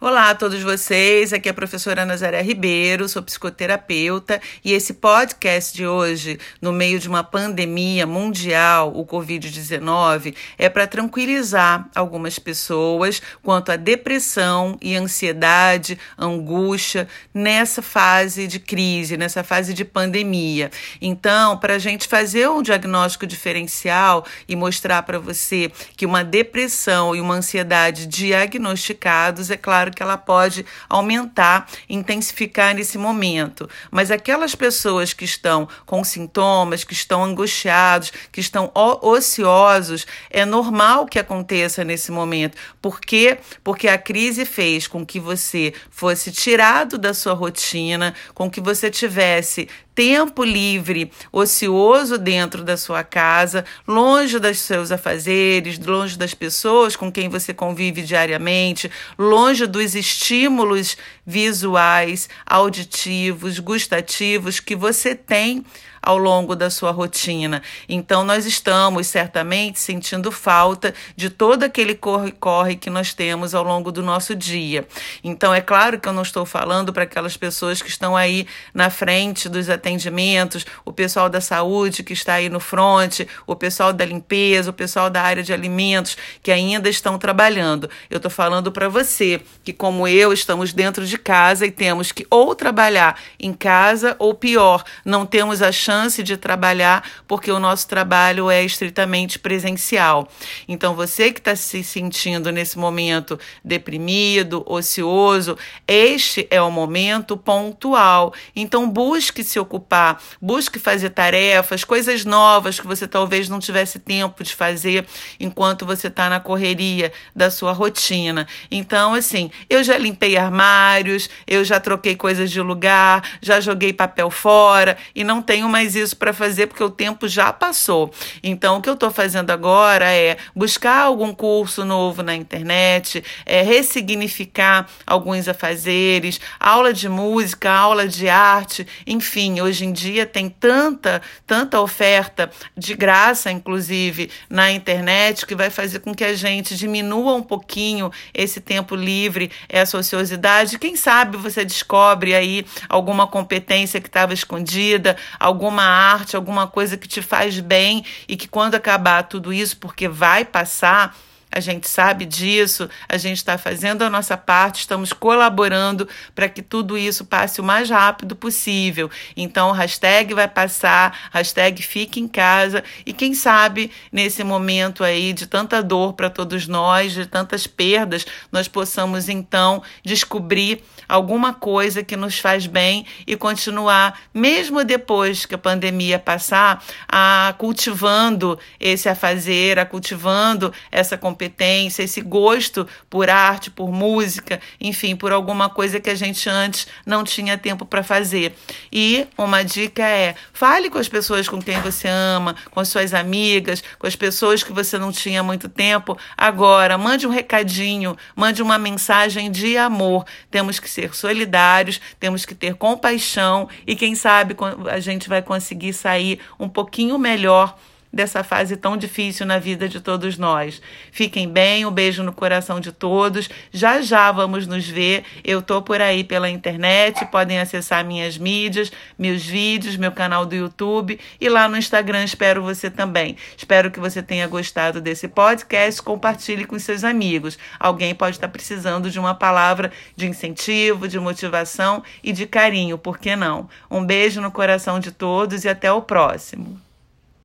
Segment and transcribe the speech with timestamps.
[0.00, 5.76] Olá a todos vocês, aqui é a professora Nazaré Ribeiro, sou psicoterapeuta e esse podcast
[5.76, 13.20] de hoje, no meio de uma pandemia mundial, o Covid-19, é para tranquilizar algumas pessoas
[13.42, 20.70] quanto à depressão e ansiedade, angústia nessa fase de crise, nessa fase de pandemia.
[21.02, 27.16] Então, para a gente fazer um diagnóstico diferencial e mostrar para você que uma depressão
[27.16, 33.68] e uma ansiedade diagnosticados, é claro claro que ela pode aumentar, intensificar nesse momento.
[33.90, 41.06] Mas aquelas pessoas que estão com sintomas, que estão angustiados, que estão ociosos, é normal
[41.06, 42.56] que aconteça nesse momento.
[42.80, 43.38] Por quê?
[43.64, 48.90] Porque a crise fez com que você fosse tirado da sua rotina, com que você
[48.90, 56.94] tivesse tempo livre, ocioso dentro da sua casa, longe dos seus afazeres, longe das pessoas
[56.94, 58.88] com quem você convive diariamente,
[59.18, 65.64] longe dos estímulos visuais, auditivos, gustativos que você tem
[66.02, 67.62] ao longo da sua rotina.
[67.88, 73.92] Então, nós estamos certamente sentindo falta de todo aquele corre-corre que nós temos ao longo
[73.92, 74.86] do nosso dia.
[75.22, 78.90] Então, é claro que eu não estou falando para aquelas pessoas que estão aí na
[78.90, 84.04] frente dos atendimentos, o pessoal da saúde que está aí no front, o pessoal da
[84.04, 87.90] limpeza, o pessoal da área de alimentos que ainda estão trabalhando.
[88.08, 92.26] Eu estou falando para você que, como eu, estamos dentro de casa e temos que
[92.30, 95.87] ou trabalhar em casa ou pior, não temos a chance
[96.22, 100.28] de trabalhar porque o nosso trabalho é estritamente presencial.
[100.68, 108.34] Então, você que está se sentindo nesse momento deprimido, ocioso, este é o momento pontual.
[108.54, 114.44] Então, busque se ocupar, busque fazer tarefas, coisas novas que você talvez não tivesse tempo
[114.44, 115.06] de fazer
[115.40, 118.46] enquanto você está na correria da sua rotina.
[118.70, 124.30] Então, assim, eu já limpei armários, eu já troquei coisas de lugar, já joguei papel
[124.30, 128.12] fora e não tenho mais mais isso para fazer porque o tempo já passou.
[128.42, 133.62] Então, o que eu estou fazendo agora é buscar algum curso novo na internet, é
[133.62, 141.22] ressignificar alguns afazeres, aula de música, aula de arte, enfim, hoje em dia tem tanta,
[141.46, 147.34] tanta oferta de graça, inclusive, na internet, que vai fazer com que a gente diminua
[147.34, 150.76] um pouquinho esse tempo livre, essa ociosidade.
[150.76, 156.96] Quem sabe você descobre aí alguma competência que estava escondida, algum alguma arte, alguma coisa
[156.96, 161.16] que te faz bem e que quando acabar tudo isso, porque vai passar,
[161.50, 166.62] a gente sabe disso, a gente está fazendo a nossa parte, estamos colaborando para que
[166.62, 169.10] tudo isso passe o mais rápido possível.
[169.36, 175.46] Então, hashtag vai passar, hashtag fique em casa e quem sabe nesse momento aí de
[175.46, 182.16] tanta dor para todos nós, de tantas perdas, nós possamos então descobrir alguma coisa que
[182.16, 189.14] nos faz bem e continuar, mesmo depois que a pandemia passar, a cultivando esse a
[189.14, 196.00] fazer, a cultivando essa competência, esse gosto por arte, por música, enfim, por alguma coisa
[196.00, 198.52] que a gente antes não tinha tempo para fazer.
[198.92, 203.14] E uma dica é: fale com as pessoas com quem você ama, com as suas
[203.14, 206.18] amigas, com as pessoas que você não tinha muito tempo.
[206.36, 210.24] Agora, mande um recadinho, mande uma mensagem de amor.
[210.50, 214.56] Temos que ser solidários, temos que ter compaixão e quem sabe
[214.90, 217.76] a gente vai conseguir sair um pouquinho melhor
[218.12, 220.80] dessa fase tão difícil na vida de todos nós.
[221.12, 223.48] Fiquem bem, um beijo no coração de todos.
[223.70, 225.24] Já já vamos nos ver.
[225.44, 230.54] Eu tô por aí pela internet, podem acessar minhas mídias, meus vídeos, meu canal do
[230.54, 233.36] YouTube e lá no Instagram espero você também.
[233.56, 237.58] Espero que você tenha gostado desse podcast, compartilhe com seus amigos.
[237.78, 243.18] Alguém pode estar precisando de uma palavra de incentivo, de motivação e de carinho, por
[243.18, 243.68] que não?
[243.90, 246.87] Um beijo no coração de todos e até o próximo.